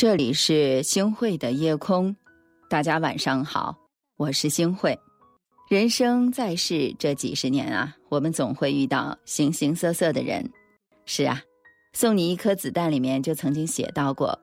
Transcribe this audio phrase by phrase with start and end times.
[0.00, 2.16] 这里是星汇的夜空，
[2.70, 3.76] 大家晚上好，
[4.16, 4.98] 我是星汇。
[5.68, 10.50] 人生在世这几十年啊，我们总会遇到形形色色的人。
[11.04, 11.42] 是啊，
[11.92, 14.40] 送你一颗子弹里面就曾经写到过，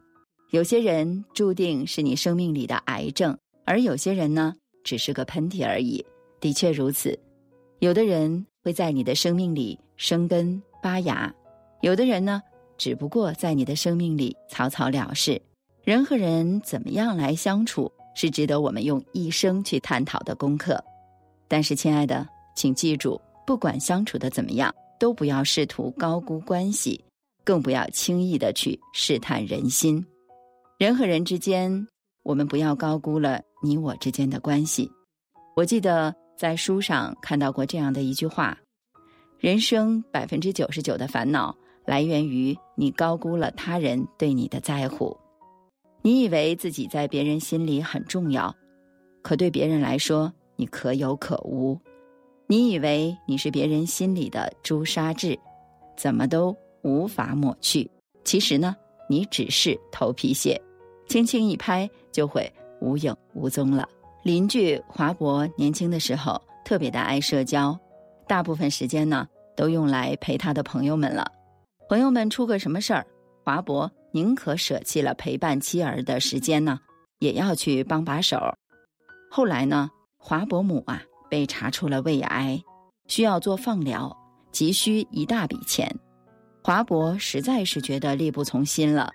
[0.52, 3.36] 有些人注定是你生命里的癌症，
[3.66, 4.54] 而有些人呢，
[4.84, 6.06] 只是个喷嚏而已。
[6.40, 7.20] 的确如此，
[7.80, 11.34] 有的人会在你的生命里生根发芽，
[11.82, 12.44] 有的人呢。
[12.80, 15.42] 只不过在你的生命里草草了事，
[15.88, 20.84] 人和人怎么样来相处，是值得我们用一生去探讨的功课。
[21.48, 22.28] 但是，亲爱的，
[22.58, 27.02] 请记住，不管相处的怎么样，都不要试图高估关系，
[27.46, 30.06] 更不要轻易的去试探人心。
[30.78, 31.88] 人和人之间，
[32.24, 34.92] 我们不要高估了你我之间的关系。
[35.56, 38.58] 我记得在书上看到过这样的一句话：
[39.40, 41.56] 人生百分之九十九的烦恼。
[41.86, 45.18] 来源于你高估了他人对你的在乎，
[46.08, 48.56] 你以为自己在别人心里很重要，
[49.22, 51.78] 可对别人来说你可有可无。
[52.48, 55.38] 你以为你是别人心里的朱砂痣，
[55.98, 57.92] 怎么都无法抹去。
[58.24, 58.74] 其实呢，
[59.10, 60.58] 你只是头皮屑，
[61.10, 63.86] 轻轻一拍就会无影无踪了。
[64.24, 67.78] 邻居华伯年轻的时候特别的爱社交，
[68.30, 71.30] 大部分时间呢都用来陪他的朋友们了。
[71.90, 73.06] 朋友们出个什么事儿，
[73.44, 76.80] 华伯宁可舍弃了陪伴妻儿的时间呢，
[77.20, 78.40] 也要去帮把手。
[79.30, 82.60] 后来呢，华伯母啊被查出了胃癌，
[83.08, 84.12] 需要做放疗，
[84.52, 85.88] 急需一大笔钱。
[86.64, 89.14] 华伯实在是觉得力不从心了，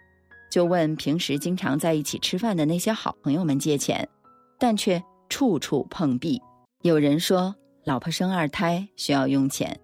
[0.48, 4.08] 就问平时经常在一起吃饭的那些好朋友们借钱，
[4.56, 6.40] 但却处处碰壁。
[6.82, 9.76] 有人说老婆生二胎需要用钱，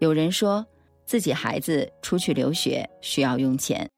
[0.00, 0.66] 有人说。
[1.08, 3.88] 自己孩子出去留学需要用钱，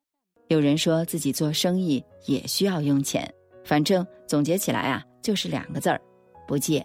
[0.48, 3.32] 有人说自己做生意也需要用钱，
[3.64, 6.00] 反正总结起来啊，就是两个字儿：
[6.46, 6.84] 不借。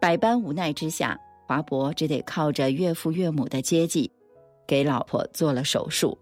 [0.00, 4.10] 百般无奈之下，华伯只得靠着岳父岳母的接济，
[4.66, 6.16] 给老婆做了手术。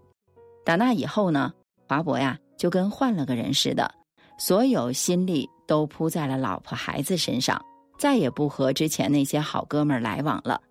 [0.65, 1.53] 打那以后呢，
[1.87, 3.89] 华伯呀就跟换了个人似的，
[4.37, 7.63] 所有心力都扑在了老婆孩子身上，
[7.97, 10.61] 再也不和之前那些好哥们儿来往了。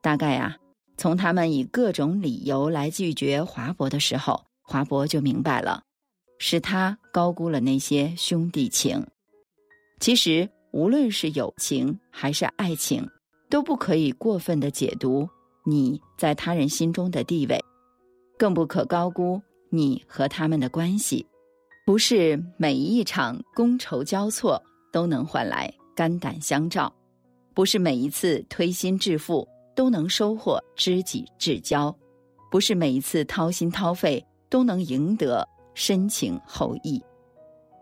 [0.00, 0.56] 大概呀。
[0.96, 5.82] 从他们以各种理由来拒绝华伯的时候，华伯就明白了，
[6.38, 9.06] 是他高估了那些兄弟情。
[10.00, 13.08] 其实，无论是友情还是爱情，
[13.48, 15.28] 都不可以过分的解读
[15.64, 17.58] 你在他人心中的地位，
[18.38, 21.24] 更不可高估你和他们的关系。
[21.86, 24.60] 不是每一场觥筹交错
[24.90, 26.92] 都能换来肝胆相照，
[27.54, 29.46] 不是每一次推心置腹。
[29.76, 31.92] 都能收获知己至交，
[32.48, 35.44] 不是每一次掏心掏肺都能赢得
[35.74, 37.02] 深情厚谊。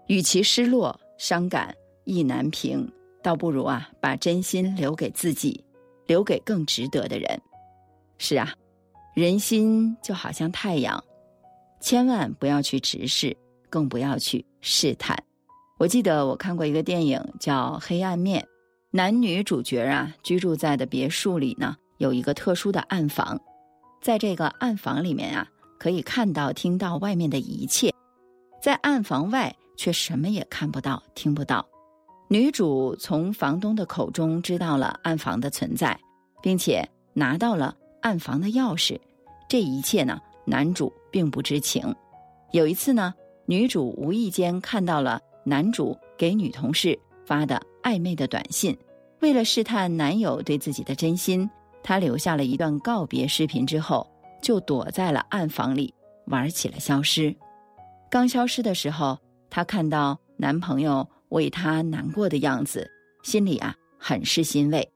[0.06, 2.90] 与其失落伤感意难平，
[3.22, 5.62] 倒不如啊把真心留给自己，
[6.06, 7.38] 留给更值得的人。
[8.16, 8.54] 是啊，
[9.14, 11.04] 人心就好像太阳，
[11.78, 13.36] 千万不要去直视，
[13.68, 15.14] 更不要去试探。
[15.76, 18.40] 我记得我看过一个电影叫《黑暗面》，
[18.90, 21.76] 男女主角啊居住在的别墅里呢。
[21.98, 23.38] 有一个特殊的暗房，
[24.00, 25.46] 在这个暗房里面啊，
[25.82, 27.92] 可以看到、听到外面的一切，
[28.62, 31.66] 在暗房外却什么也看不到、听不到。
[32.28, 35.98] 女主从房东的口中知道了暗房的存在，
[36.40, 38.96] 并且拿到了暗房的钥匙。
[39.48, 41.92] 这一切呢，男主并不知情。
[42.52, 43.12] 有一次呢，
[43.46, 48.78] 女主无意间看到了男主给女同事发的暧昧的短信，
[49.18, 51.50] 为了试探男友对自己的真心。
[51.82, 54.08] 她留下了一段告别视频之后，
[54.42, 55.94] 就躲在了暗房里
[56.26, 57.34] 玩起了消失。
[58.10, 62.90] 刚消失的时候，她看到男朋友为她难过的样子，
[63.22, 64.86] 心里啊很是欣慰。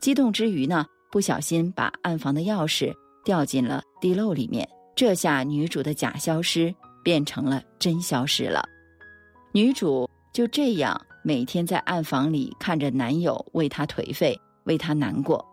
[0.00, 2.92] 激动之余呢，不小心把暗房的钥匙
[3.24, 4.68] 掉进了地漏里面。
[4.96, 8.64] 这下女主的假消失变成了真消失了。
[9.52, 15.44] 女主就这样每天在暗房里看着男友为她颓废，为她难过。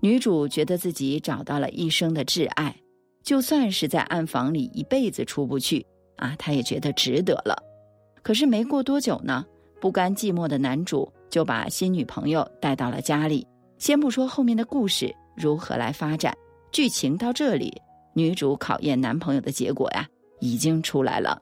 [0.00, 2.74] 女主觉得自己找到了一生的挚爱，
[3.22, 5.86] 就算是在暗房里一辈子出不去
[6.16, 7.56] 啊，她也觉得值得了。
[8.22, 9.44] 可是没过多久呢，
[9.80, 13.46] 不甘寂寞的男主就把新女朋友带到了家里。
[13.78, 16.36] 先不说后面的故事如何来发展，
[16.70, 17.72] 剧情到这里，
[18.14, 20.06] 女主考验男朋友的结果呀，
[20.40, 21.40] 已经出来了。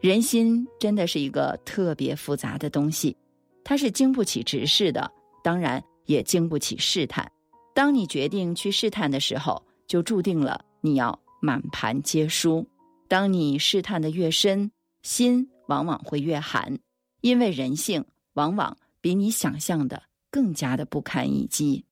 [0.00, 3.16] 人心真的是一个特别复杂的东西，
[3.64, 5.10] 它是经不起直视的，
[5.42, 7.28] 当然也经不起试探。
[7.76, 12.66] 当你决定去试探的时候，就注定了你要满盘皆输。
[13.06, 14.70] 当你试探的越深，
[15.02, 16.78] 心往往会越寒，
[17.20, 18.02] 因为人性
[18.32, 21.84] 往往比你想象的更加的不堪一击。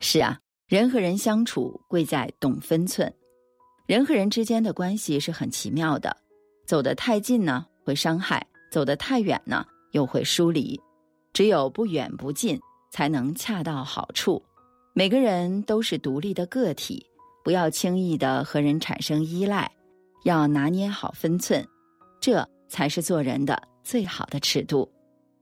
[0.00, 3.14] 是啊，人和人相处贵在懂分寸。
[3.84, 6.16] 人和人之间的关系是很奇妙的，
[6.64, 9.62] 走得太近呢会伤害，走得太远呢
[9.92, 10.80] 又会疏离。
[11.34, 12.58] 只有不远不近，
[12.90, 14.42] 才能恰到好处。
[14.98, 17.04] 每个人都是独立的个体，
[17.44, 19.70] 不要轻易的和人产生依赖，
[20.24, 21.62] 要拿捏好分寸，
[22.18, 24.90] 这才是做人的最好的尺度。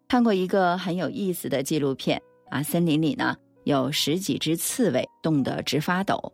[0.08, 2.20] 看过一个很有意思的纪录片
[2.50, 6.32] 啊，森林里呢有十几只刺猬，冻得直发抖，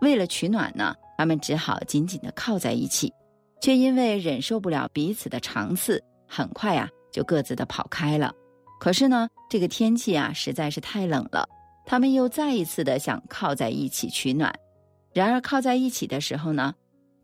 [0.00, 0.94] 为了取暖呢。
[1.18, 3.12] 他们只好紧紧的靠在一起，
[3.60, 8.32] 却因为忍受不了彼此的长刺，很快呀就各自的跑开了。
[8.80, 11.46] 可是呢，这个天气啊实在是太冷了，
[11.84, 14.54] 他们又再一次的想靠在一起取暖。
[15.12, 16.74] 然而靠在一起的时候呢，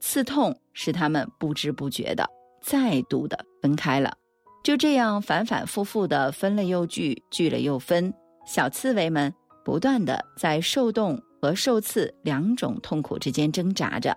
[0.00, 2.28] 刺痛使他们不知不觉的
[2.62, 4.14] 再度的分开了。
[4.62, 8.12] 就这样反反复复的分了又聚，聚了又分，
[8.46, 9.32] 小刺猬们
[9.64, 11.20] 不断的在受冻。
[11.40, 14.12] 和受刺两种痛苦之间挣扎着，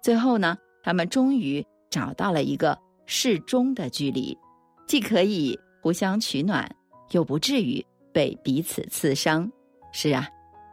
[0.00, 4.38] 最后呢，他们终于找到了一个适中的距离，
[4.86, 6.72] 既可以互相取暖，
[7.10, 9.50] 又不至于被彼此刺伤。
[9.92, 10.28] 是啊，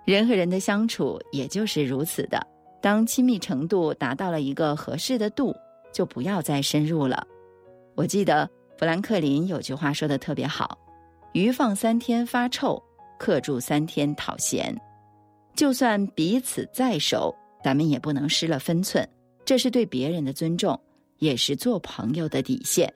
[0.06, 2.46] 人和人的相处也就是如此的。
[2.82, 5.54] 当亲密程度达到了一个合适的度，
[5.94, 7.28] 就不要再深入了。
[7.96, 10.78] 我记得富兰克林有句话说的特别好
[11.34, 12.82] ：“鱼放三天发臭，
[13.18, 14.74] 客住三天讨嫌。”
[15.56, 19.06] 就算彼此再熟，咱们也不能失了分寸，
[19.44, 20.80] 这是对别人的尊重，
[21.18, 22.92] 也是做朋友的底线。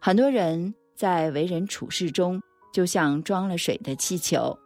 [0.00, 2.40] 很多人在为人处事中，
[2.72, 4.56] 就像装了水的气球，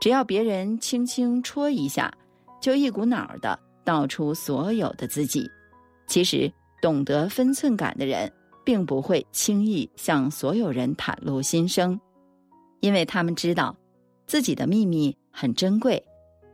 [0.00, 2.12] 只要别人轻轻戳一下，
[2.60, 5.50] 就一股脑儿的道出所有的自己。
[6.06, 8.30] 其实，懂得分寸感的人，
[8.64, 11.98] 并不会轻易向所有人袒露心声，
[12.80, 13.76] 因为他们知道，
[14.26, 16.02] 自己的秘密很珍贵。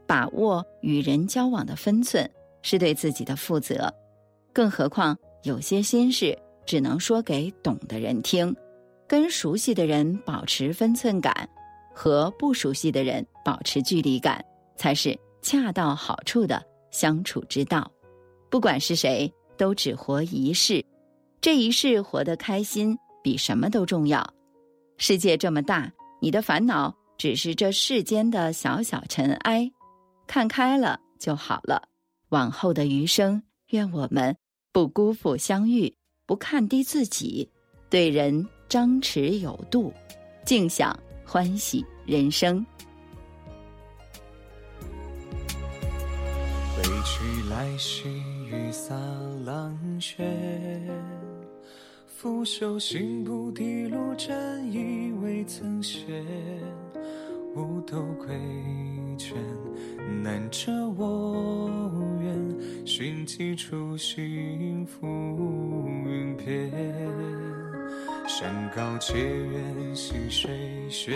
[0.06, 2.28] 把握与人交往的分寸，
[2.60, 3.92] 是对自己的负责。
[4.52, 8.54] 更何况，有些心事只能说给懂的人听。
[9.08, 11.48] 跟熟悉的人保持分寸感，
[11.94, 14.44] 和不熟悉的人保持距离感，
[14.76, 17.90] 才是恰到好处的相处之道。
[18.50, 20.84] 不管是谁，都只活一世，
[21.40, 24.26] 这一世活得开心，比什么都重要。
[24.98, 29.70] 世界这么大，你的烦恼只是这世间的小小尘埃。
[30.26, 31.82] 看开了就好了，
[32.28, 34.36] 往后的余生，愿我们
[34.72, 35.94] 不辜负相遇，
[36.26, 37.50] 不看低自己，
[37.90, 39.92] 对人张弛有度，
[40.44, 40.98] 静享
[41.32, 42.62] 欢喜人生。
[46.76, 48.06] 归去来兮，
[48.50, 48.94] 雨洒
[49.46, 50.28] 狼血，
[52.06, 56.22] 拂袖行不滴露，沾衣未曾歇。
[57.56, 58.28] 五斗归
[59.16, 59.34] 卷，
[60.22, 61.70] 难遮我
[62.20, 62.86] 愿。
[62.86, 65.06] 寻几处心浮
[66.04, 66.70] 云片。
[68.34, 70.50] 山高且远，溪水
[70.88, 71.12] 喧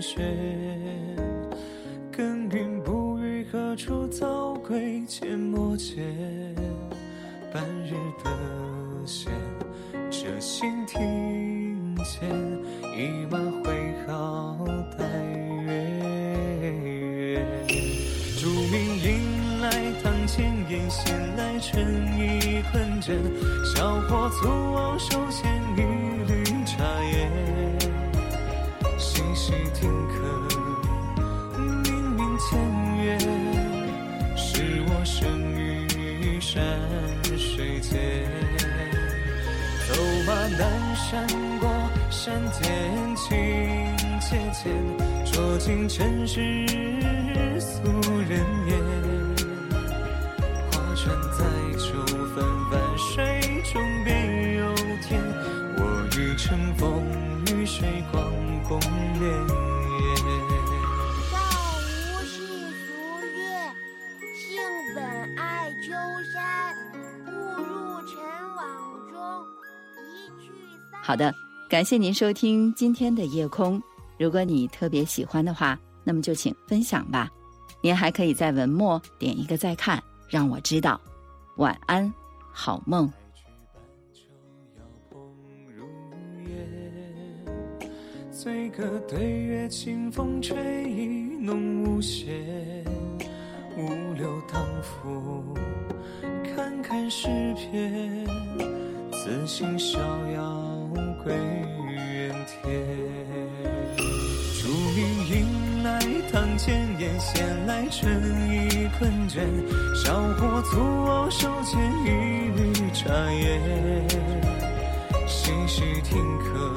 [0.00, 0.20] 喧。
[2.12, 5.02] 耕耘不语，何处早归？
[5.08, 5.96] 阡陌间，
[7.52, 8.30] 半日得
[9.04, 9.32] 闲，
[10.12, 12.30] 这心庭前，
[12.96, 14.64] 一马挥毫
[14.96, 15.04] 待。
[20.70, 21.84] 烟闲来，春
[22.16, 23.12] 意困倦，
[23.74, 25.49] 小火粗往手牵
[29.50, 30.14] 细细听客，
[31.58, 31.66] 明
[32.12, 32.46] 明前
[33.02, 33.18] 月，
[34.36, 35.18] 是我生
[35.56, 36.62] 于山
[37.36, 37.98] 水间。
[39.88, 40.60] 走马南
[40.94, 41.26] 山
[41.58, 41.68] 过，
[42.10, 42.62] 山间
[43.16, 43.26] 情
[44.20, 44.70] 切切，
[45.32, 46.64] 捉尽尘世
[47.58, 47.82] 俗
[48.28, 48.38] 人
[48.68, 48.78] 言。
[51.32, 51.46] 在
[51.78, 52.04] 秋
[52.34, 54.12] 分万水中别
[54.58, 55.18] 有天，
[55.78, 55.80] 我
[56.18, 57.02] 欲乘风
[57.70, 58.20] 水广
[58.64, 59.46] 共潋
[61.30, 61.38] 道
[61.86, 62.42] 无信
[62.74, 62.90] 俗
[63.36, 63.38] 月，
[64.34, 64.60] 性
[64.92, 65.04] 本
[65.38, 65.92] 爱丘
[66.32, 66.74] 山。
[67.26, 68.18] 误入尘
[68.56, 68.66] 网
[69.08, 69.14] 中，
[70.02, 70.50] 一去。
[71.00, 71.32] 好的，
[71.68, 73.80] 感谢您收听今天的夜空。
[74.18, 77.30] 如果你特别喜欢的话，那么就请分享吧。
[77.80, 81.00] 您还可以在文末点一个再看，让我知道。
[81.54, 82.12] 晚安，
[82.50, 83.08] 好梦。
[88.42, 92.32] 醉歌对月，清风吹意浓无邪。
[93.76, 95.44] 五柳当扶，
[96.42, 98.26] 看看诗篇。
[99.12, 99.98] 此心逍
[100.34, 100.88] 遥
[101.22, 101.34] 归
[101.92, 102.82] 原天。
[103.98, 106.00] 竹林迎来
[106.32, 108.10] 堂前燕，闲来春
[108.48, 109.44] 意困倦。
[110.02, 112.08] 小火粗瓯，手牵一
[112.56, 113.60] 缕茶叶。
[115.26, 116.74] 细细听客，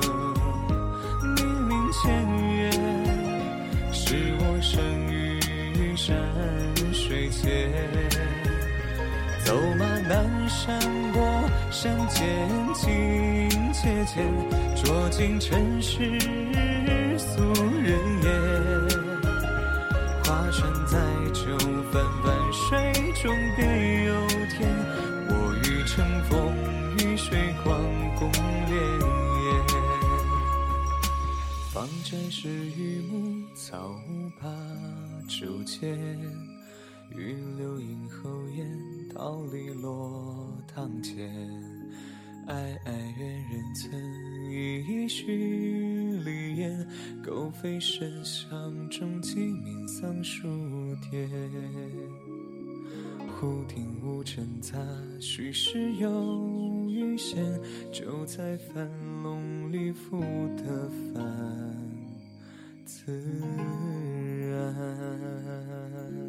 [4.63, 6.15] 生于山
[6.93, 7.69] 水间。
[9.43, 10.79] 走马南山
[11.11, 11.21] 过
[11.69, 12.25] 山间，
[12.73, 12.89] 境
[13.73, 14.25] 界间，
[14.81, 16.17] 捉尽尘世
[17.19, 17.43] 俗
[17.83, 18.31] 人言。
[20.23, 20.97] 划船载
[21.33, 21.57] 酒，
[21.91, 24.11] 泛泛水中别有
[24.47, 24.57] 天。
[25.27, 25.31] 我
[25.65, 25.93] 欲乘
[26.29, 26.31] 风
[26.99, 27.77] 与水广
[28.15, 28.37] 共潋
[28.69, 29.32] 滟。
[31.73, 33.99] 方斋是榆木草
[34.39, 34.47] 把
[35.27, 35.97] 酒间。
[37.09, 41.27] 玉流映后檐，桃李落堂前。
[42.45, 45.35] 哀哀怨人曾一许
[46.23, 46.87] 离言，
[47.25, 50.47] 狗吠深巷中，鸡鸣桑树
[51.09, 51.27] 颠。
[53.43, 54.77] 不听无尘杂，
[55.19, 57.43] 虚实有余闲，
[57.91, 58.89] 就在樊
[59.21, 60.21] 笼里复
[60.55, 61.21] 得返
[62.85, 63.11] 自
[64.49, 66.22] 然。